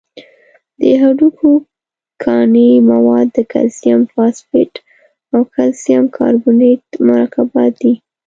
[0.79, 1.49] د هډوکو
[2.23, 4.73] کاني مواد د کلسیم فاسفیټ
[5.33, 7.93] او کلسیم کاربونیت مرکبات دي.